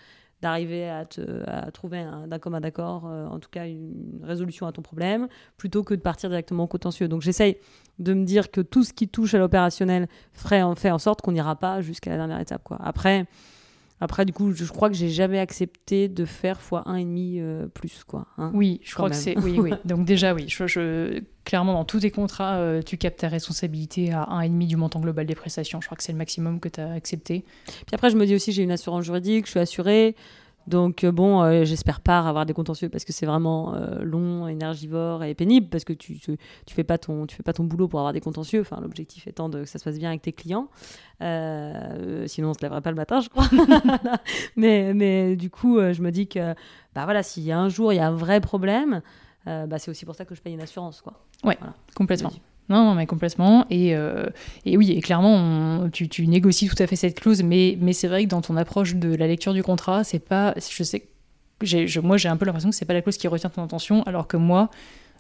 [0.41, 1.05] d'arriver à,
[1.71, 5.93] trouver d'un commun d'accord, euh, en tout cas une résolution à ton problème, plutôt que
[5.93, 7.07] de partir directement au contentieux.
[7.07, 7.57] Donc j'essaye
[7.99, 11.21] de me dire que tout ce qui touche à l'opérationnel ferait en, fait en sorte
[11.21, 12.61] qu'on n'ira pas jusqu'à la dernière étape.
[12.79, 13.25] Après,
[14.01, 17.39] après, du coup, je crois que j'ai jamais accepté de faire fois un et demi
[17.39, 18.27] euh, plus, quoi.
[18.37, 19.37] Hein, oui, je crois que c'est.
[19.43, 19.71] Oui, oui.
[19.85, 20.45] Donc déjà, oui.
[20.47, 24.67] Je, Clairement, dans tous tes contrats, euh, tu captes ta responsabilité à un et demi
[24.67, 25.81] du montant global des prestations.
[25.81, 27.43] Je crois que c'est le maximum que tu as accepté.
[27.65, 30.15] Puis après, je me dis aussi, j'ai une assurance juridique, je suis assurée.
[30.69, 34.47] Donc euh, bon, euh, j'espère pas avoir des contentieux parce que c'est vraiment euh, long,
[34.47, 37.87] énergivore et pénible parce que tu, tu, fais pas ton tu fais pas ton boulot
[37.87, 38.61] pour avoir des contentieux.
[38.61, 40.69] Enfin, l'objectif étant de, que ça se passe bien avec tes clients.
[41.19, 43.49] sinon, on se lèverait pas le matin, je crois.
[44.55, 46.53] mais mais du coup, je me dis que
[46.93, 49.01] bah voilà, s'il y a un jour il y a un vrai problème,
[49.45, 51.13] bah c'est aussi pour ça que je paye une assurance, quoi.
[51.43, 51.57] Ouais,
[51.95, 52.31] complètement.
[52.69, 53.65] Non, non, mais complètement.
[53.69, 54.27] Et, euh,
[54.65, 58.07] et oui, et clairement, tu, tu, négocies tout à fait cette clause, mais, mais c'est
[58.07, 60.53] vrai que dans ton approche de la lecture du contrat, c'est pas.
[60.57, 61.03] Je sais,
[61.61, 64.03] je, moi, j'ai un peu l'impression que c'est pas la clause qui retient ton attention,
[64.03, 64.69] alors que moi,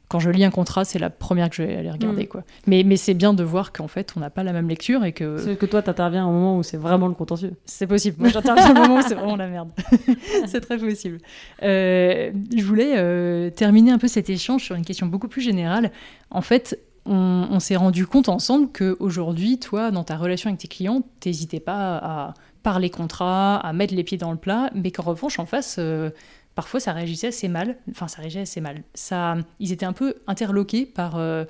[0.09, 2.23] quand je lis un contrat, c'est la première que je vais aller regarder.
[2.23, 2.27] Mm.
[2.27, 2.43] Quoi.
[2.65, 5.13] Mais, mais c'est bien de voir qu'en fait, on n'a pas la même lecture et
[5.13, 5.37] que.
[5.37, 7.53] C'est que toi, tu interviens au moment où c'est vraiment le contentieux.
[7.65, 8.17] C'est possible.
[8.19, 9.69] Moi, j'interviens au moment où c'est vraiment la merde.
[10.47, 11.19] c'est très possible.
[11.61, 15.91] Euh, je voulais euh, terminer un peu cet échange sur une question beaucoup plus générale.
[16.31, 21.03] En fait, on, s'est rendu compte ensemble qu'aujourd'hui, toi, dans ta relation avec tes clients,
[21.19, 22.33] t'hésitais pas à
[22.63, 26.09] parler contrat, à mettre les pieds dans le plat, mais qu'en revanche, en face, euh,
[26.55, 27.77] parfois, ça réagissait assez mal.
[27.89, 28.83] Enfin, ça réagissait assez mal.
[28.93, 31.17] Ça, ils étaient un peu interloqués par...
[31.17, 31.45] Euh,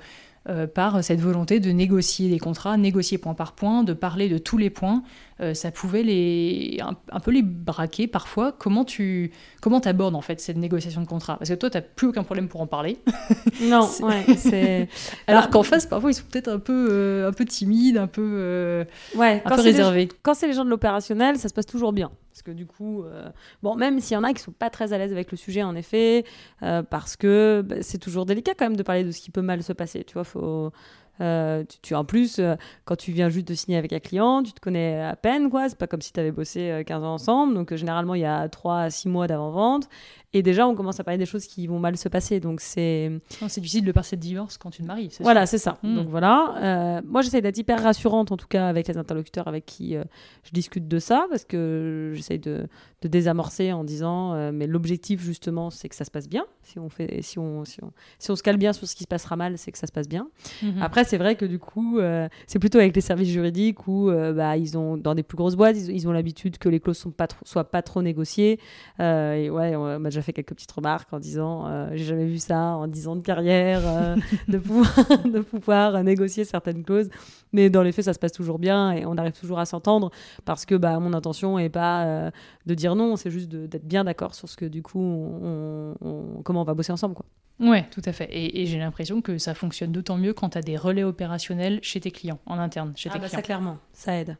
[0.48, 4.38] euh, par cette volonté de négocier des contrats, négocier point par point, de parler de
[4.38, 5.02] tous les points.
[5.42, 8.50] Euh, ça pouvait les, un, peu les braquer parfois.
[8.58, 11.36] Comment tu comment abordes en fait cette négociation de contrat?
[11.36, 12.98] Parce que toi, tu n'as plus aucun problème pour en parler.
[13.62, 14.88] Non, ouais.
[15.26, 18.86] Alors qu'en face, parfois, ils sont peut-être un peu, euh, un peu timides, un peu,
[19.16, 20.08] ouais, un peu réservés.
[20.22, 22.10] quand c'est les gens de l'opérationnel, ça se passe toujours bien.
[22.40, 23.28] Parce que du coup, euh,
[23.62, 25.62] bon, même s'il y en a qui sont pas très à l'aise avec le sujet,
[25.62, 26.24] en effet,
[26.62, 29.42] euh, parce que bah, c'est toujours délicat quand même de parler de ce qui peut
[29.42, 30.04] mal se passer.
[30.04, 30.72] Tu vois, faut.
[31.20, 32.40] Euh, tu, en plus,
[32.86, 35.68] quand tu viens juste de signer avec un client, tu te connais à peine, quoi.
[35.68, 37.52] C'est pas comme si tu avais bossé 15 ans ensemble.
[37.52, 39.90] Donc, généralement, il y a 3 à 6 mois d'avant-vente.
[40.32, 42.38] Et déjà, on commence à parler des choses qui vont mal se passer.
[42.38, 43.10] Donc, c'est.
[43.48, 45.10] C'est difficile de passer de divorce quand tu te maries.
[45.20, 45.78] Voilà, c'est ça.
[45.82, 45.96] Hmm.
[45.96, 46.54] Donc, voilà.
[46.58, 50.04] Euh, moi, j'essaie d'être hyper rassurante, en tout cas, avec les interlocuteurs avec qui euh,
[50.44, 52.68] je discute de ça, parce que j'essaie de,
[53.02, 56.44] de, désamorcer en disant euh, mais l'objectif, justement, c'est que ça se passe bien.
[56.62, 57.90] Si on, fait, si, on, si, on,
[58.20, 59.92] si on se cale bien sur ce qui se passera mal, c'est que ça se
[59.92, 60.28] passe bien.
[60.62, 60.80] Mhm.
[60.80, 61.98] Après, c'est vrai que du coup,
[62.46, 65.76] c'est plutôt avec les services juridiques où bah, ils ont, dans des plus grosses boîtes,
[65.76, 68.60] ils, ont l'habitude que les clauses sont pas soient pas trop négociées.
[69.00, 72.38] et ouais, on m'a déjà fait quelques petites remarques en disant euh, j'ai jamais vu
[72.38, 74.16] ça en 10 ans de carrière, euh,
[74.48, 77.08] de, pouvoir, de pouvoir négocier certaines clauses.
[77.52, 80.10] Mais dans les faits, ça se passe toujours bien et on arrive toujours à s'entendre
[80.44, 82.30] parce que bah, mon intention n'est pas euh,
[82.66, 86.62] de dire non, c'est juste d'être bien d'accord sur ce que du coup, on, comment
[86.62, 87.14] on va bosser ensemble.
[87.14, 87.26] Quoi.
[87.60, 88.28] Ouais, tout à fait.
[88.32, 92.00] Et, j'ai l'impression que ça fonctionne d'autant mieux quand tu as des relais opérationnels chez
[92.00, 93.38] tes clients, en interne, chez tes ah bah clients.
[93.38, 94.36] Ça, clairement, ça aide.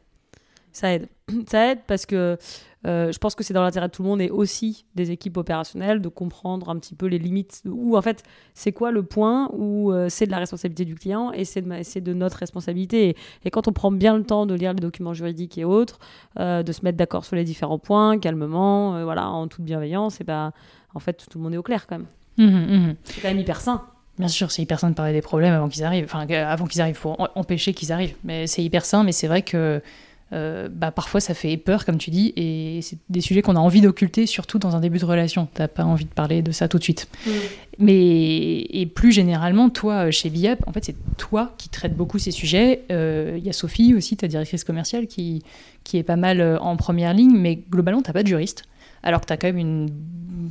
[0.71, 1.09] Ça aide.
[1.47, 2.37] ça aide parce que
[2.87, 5.37] euh, je pense que c'est dans l'intérêt de tout le monde et aussi des équipes
[5.37, 8.23] opérationnelles de comprendre un petit peu les limites où en fait
[8.55, 11.99] c'est quoi le point où euh, c'est de la responsabilité du client et c'est de,
[11.99, 15.59] de, notre responsabilité et, quand on prend bien le temps de lire les documents juridiques
[15.59, 15.99] et autres
[16.39, 20.23] euh, de se mettre d'accord sur les différents points calmement voilà en toute bienveillance et
[20.23, 20.51] ben
[20.95, 22.07] en fait tout le monde est au clair quand même
[22.37, 22.95] mmh, mmh, mmh.
[23.03, 23.85] c'est quand même hyper sain
[24.19, 26.81] Bien sûr, c'est hyper sain de parler des problèmes avant qu'ils arrivent, enfin avant qu'ils
[26.81, 28.13] arrivent pour empêcher qu'ils arrivent.
[28.23, 29.81] Mais c'est hyper sain, mais c'est vrai que
[30.33, 33.59] euh, bah, parfois ça fait peur, comme tu dis, et c'est des sujets qu'on a
[33.59, 35.47] envie d'occulter, surtout dans un début de relation.
[35.53, 37.07] T'as pas envie de parler de ça tout de suite.
[37.77, 42.31] Mais et plus généralement, toi, chez BIAP, en fait, c'est toi qui traites beaucoup ces
[42.31, 42.83] sujets.
[42.89, 45.43] Il y a Sophie aussi, ta directrice commerciale, qui,
[45.83, 48.63] qui est pas mal en première ligne, mais globalement, t'as pas de juriste.
[49.03, 49.89] Alors que tu as quand même une.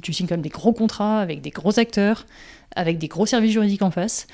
[0.03, 2.27] Tu signes quand même des gros contrats avec des gros acteurs,
[2.75, 4.27] avec des gros services juridiques en face.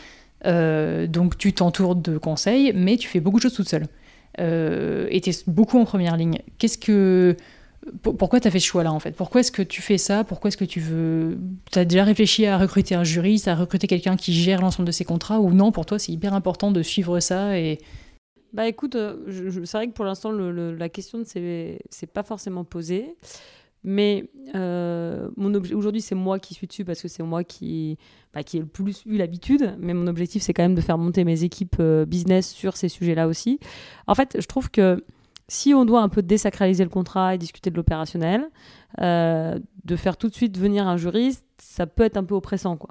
[0.44, 3.86] Euh, donc tu t'entoures de conseils, mais tu fais beaucoup de choses toute seule.
[4.38, 6.38] Euh, tu es beaucoup en première ligne.
[6.58, 7.36] Qu'est-ce que.
[8.02, 9.12] Pourquoi tu as fait ce choix-là en fait?
[9.12, 10.24] Pourquoi est-ce que tu fais ça?
[10.24, 11.38] Pourquoi est-ce que tu veux.
[11.70, 14.92] Tu as déjà réfléchi à recruter un juriste, à recruter quelqu'un qui gère l'ensemble de
[14.92, 15.70] ces contrats ou non?
[15.70, 17.78] Pour toi, c'est hyper important de suivre ça et.
[18.52, 23.14] Bah écoute, euh, c'est vrai que pour l'instant, la question ne s'est pas forcément posée.
[23.88, 27.98] Mais euh, aujourd'hui, c'est moi qui suis dessus parce que c'est moi qui,
[28.34, 29.76] bah, qui ai le plus eu l'habitude.
[29.78, 32.88] Mais mon objectif, c'est quand même de faire monter mes équipes euh, business sur ces
[32.88, 33.60] sujets-là aussi.
[34.08, 35.04] En fait, je trouve que
[35.46, 38.50] si on doit un peu désacraliser le contrat et discuter de l'opérationnel,
[39.00, 42.76] euh, de faire tout de suite venir un juriste, ça peut être un peu oppressant,
[42.76, 42.90] quoi.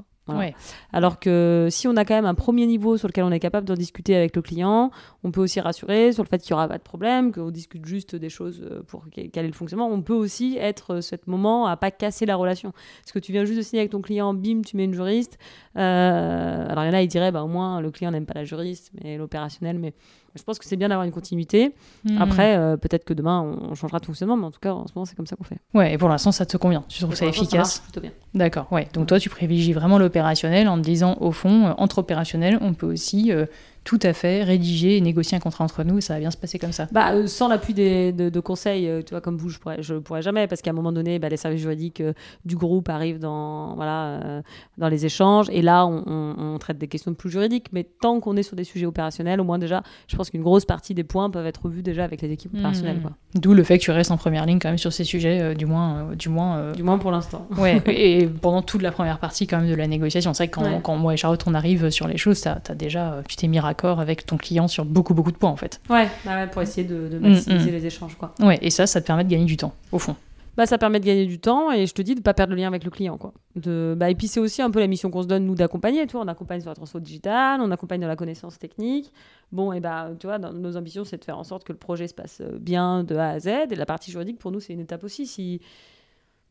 [0.91, 3.67] Alors que si on a quand même un premier niveau sur lequel on est capable
[3.67, 4.91] d'en discuter avec le client,
[5.23, 7.85] on peut aussi rassurer sur le fait qu'il n'y aura pas de problème, qu'on discute
[7.85, 9.88] juste des choses euh, pour caler le fonctionnement.
[9.88, 12.71] On peut aussi être euh, ce moment à pas casser la relation.
[13.01, 15.38] Parce que tu viens juste de signer avec ton client, bim, tu mets une juriste.
[15.77, 18.33] Euh, alors il y en a, ils diraient, bah, au moins le client n'aime pas
[18.33, 19.93] la juriste, mais l'opérationnel, mais
[20.36, 21.74] je pense que c'est bien d'avoir une continuité.
[22.04, 22.21] Hmm.
[22.21, 24.93] Après, euh, peut-être que demain, on, changera de fonctionnement, mais en tout cas, en ce
[24.95, 25.58] moment, c'est comme ça qu'on fait.
[25.74, 26.84] Ouais, et pour l'instant, ça te convient.
[26.89, 28.12] Tu trouves ça efficace plutôt bien.
[28.34, 28.88] D'accord, ouais.
[28.93, 32.74] Donc toi, tu privilégies vraiment l'opérationnel en te disant, au fond, euh, entre opérationnel, on
[32.74, 33.45] peut aussi euh,
[33.86, 36.58] tout à fait rédiger et négocier un contrat entre nous, ça va bien se passer
[36.58, 36.88] comme ça.
[36.91, 40.24] Bah, euh, sans l'appui de, conseils, euh, tu vois, comme vous, je pourrais, je pourrais
[40.24, 42.13] jamais, parce qu'à un moment donné, bah, les services juridiques euh,
[42.45, 44.41] du groupe arrivent dans, voilà,
[44.80, 48.43] dans les échanges, et là, on, traite des questions plus juridiques, mais tant qu'on est
[48.43, 51.45] sur des sujets opérationnels, au moins déjà, je pense qu'une grosse partie des points peuvent
[51.45, 52.58] être vus déjà avec les équipes mmh.
[52.58, 53.02] opérationnelles.
[53.36, 55.65] D'où le fait que tu restes en première ligne quand même sur ces sujets, du
[55.67, 56.71] moins, du moins.
[56.71, 57.48] Du moins pour l'instant.
[57.58, 60.56] ouais, et pendant toute la première partie quand même de la négociation, c'est vrai que
[60.56, 63.48] quand, quand, moi et Charlotte on arrive sur les choses, as, as déjà, tu t'es
[63.48, 65.81] mis raccord avec ton client sur beaucoup, beaucoup de points, en fait.
[65.89, 67.73] Ouais, bah pour essayer de, mm, maximiser mm.
[67.73, 68.33] les échanges, quoi.
[68.39, 70.15] Ouais, et ça, ça te permet de gagner du temps, au fond.
[70.57, 72.57] Bah, ça permet de gagner du temps et je te dis de pas perdre le
[72.61, 73.33] lien avec le client quoi.
[73.57, 76.07] De bah, et puis c'est aussi un peu la mission qu'on se donne nous d'accompagner,
[76.13, 79.11] on accompagne sur la transfo digitale, on accompagne dans la connaissance technique.
[79.51, 81.77] Bon et bah tu vois, dans nos ambitions c'est de faire en sorte que le
[81.77, 84.71] projet se passe bien de A à Z et la partie juridique pour nous c'est
[84.71, 85.59] une étape aussi si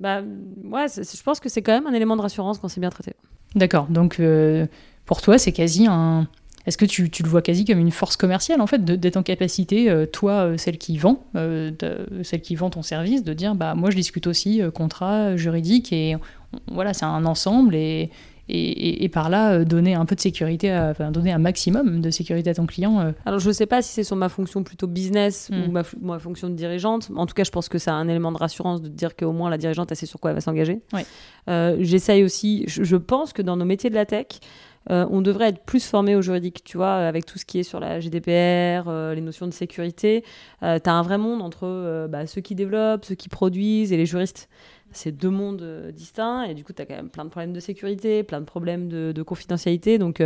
[0.00, 2.90] bah ouais, je pense que c'est quand même un élément de rassurance quand c'est bien
[2.90, 3.14] traité.
[3.54, 3.86] D'accord.
[3.86, 4.66] Donc euh,
[5.06, 6.28] pour toi, c'est quasi un
[6.66, 9.90] est-ce que tu, le vois quasi comme une force commerciale, en fait, d'être en capacité,
[9.90, 11.70] euh, toi, euh, celle qui vend, euh,
[12.22, 16.16] celle qui vend ton service, de dire, bah, moi, je discute aussi contrat juridique, et
[16.70, 18.10] voilà, c'est un ensemble, et,
[18.48, 22.54] et, par là, donner un peu de sécurité, enfin, donner un maximum de sécurité à
[22.54, 23.12] ton client.
[23.26, 25.82] Alors, je ne sais pas si c'est sur ma fonction plutôt business ou hmm.
[26.00, 27.10] ma, fonction de dirigeante.
[27.16, 29.50] En tout cas, je pense que c'est un élément de rassurance de dire qu'au moins
[29.50, 30.80] la dirigeante, elle sait sur quoi elle va s'engager.
[31.78, 34.26] J'essaye aussi, je pense que dans nos métiers de la tech,
[34.90, 37.62] euh, on devrait être plus formé au juridique, tu vois, avec tout ce qui est
[37.62, 40.24] sur la GDPR, euh, les notions de sécurité.
[40.62, 43.96] Euh, tu as un vrai monde entre bah, ceux qui développent, ceux qui produisent et
[43.96, 44.48] les juristes.
[44.94, 47.60] C'est deux mondes distincts et du coup, tu as quand même plein de problèmes de
[47.60, 49.98] sécurité, plein de problèmes de, confidentialité.
[49.98, 50.22] Donc,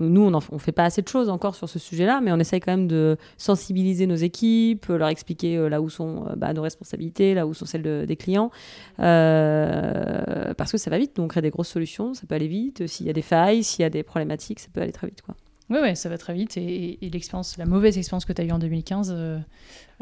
[0.00, 2.60] nous, on ne fait pas assez de choses encore sur ce sujet-là, mais on essaye
[2.60, 7.46] quand même de sensibiliser nos équipes, leur expliquer là où sont bah, nos responsabilités, là
[7.46, 8.50] où sont celles des clients.
[8.96, 12.86] parce que ça va vite, donc on crée des grosses solutions, ça peut aller vite.
[12.86, 15.22] S'il y a des failles, s'il y a des problématiques, ça peut aller très vite.
[15.22, 15.34] Quoi.
[15.70, 16.56] Oui, ouais, ça va très vite.
[16.56, 19.38] Et, l'expérience, la mauvaise expérience que tu as eue en 2015, euh,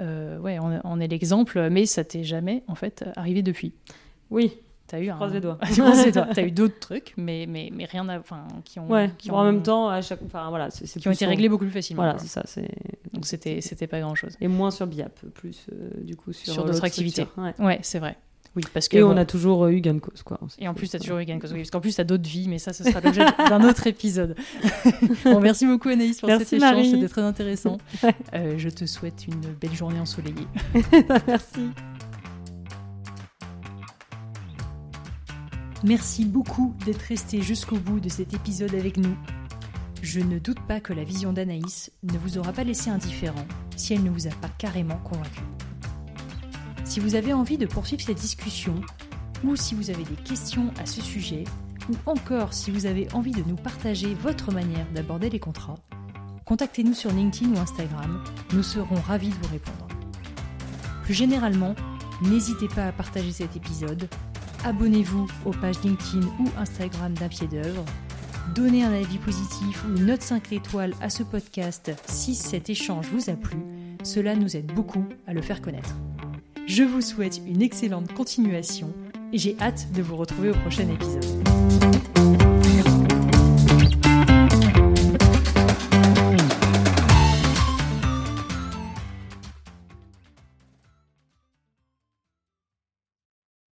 [0.01, 3.73] euh, ouais, on, est l'exemple, mais ça t'est jamais, en fait, arrivé depuis.
[4.31, 4.59] Oui.
[4.93, 5.59] As eu croise les doigts.
[5.73, 5.81] tu
[6.41, 8.21] as eu d'autres trucs, mais, mais, mais rien à,
[8.65, 8.89] qui ont.
[8.89, 9.37] Ouais, qui ont...
[9.37, 10.21] en même temps, à chaque.
[10.23, 12.03] Enfin, voilà, c'est, qui ont été réglés beaucoup plus facilement.
[12.03, 12.43] Voilà, c'est ça.
[12.45, 12.69] C'est...
[13.13, 14.37] Donc c'était, c'était pas grand chose.
[14.41, 17.27] Et moins sur BIAP, plus euh, du coup sur, sur d'autres activités.
[17.39, 18.17] Ouais, ouais c'est vrai.
[18.55, 20.23] Oui, parce que, et on a toujours eu cause.
[20.23, 20.39] Quoi.
[20.59, 21.53] Et en plus, tu as toujours eu cause.
[21.53, 24.37] parce qu'en plus, tu as d'autres vies, mais ça, ce sera l'objet d'un autre épisode.
[25.25, 26.91] bon, merci beaucoup, Anaïs, pour merci, cet échange.
[26.91, 27.79] C'était très intéressant.
[28.35, 30.47] Euh, je te souhaite une belle journée ensoleillée.
[31.27, 31.71] merci.
[35.85, 39.17] Merci beaucoup d'être resté jusqu'au bout de cet épisode avec nous.
[40.03, 43.95] Je ne doute pas que la vision d'Anaïs ne vous aura pas laissé indifférent si
[43.95, 45.43] elle ne vous a pas carrément convaincu.
[46.93, 48.75] Si vous avez envie de poursuivre cette discussion,
[49.45, 51.45] ou si vous avez des questions à ce sujet,
[51.89, 55.79] ou encore si vous avez envie de nous partager votre manière d'aborder les contrats,
[56.45, 59.89] contactez-nous sur LinkedIn ou Instagram, nous serons ravis de vous répondre.
[61.05, 61.75] Plus généralement,
[62.21, 64.07] n'hésitez pas à partager cet épisode,
[64.63, 67.87] abonnez-vous aux pages LinkedIn ou Instagram d'un pied d'œuvre,
[68.55, 73.07] donnez un avis positif ou une note 5 étoiles à ce podcast si cet échange
[73.07, 73.57] vous a plu
[74.03, 75.97] Cela nous aide beaucoup à le faire connaître.
[76.75, 78.95] Je vous souhaite une excellente continuation
[79.31, 81.42] et j'ai hâte de vous retrouver au prochain épisode.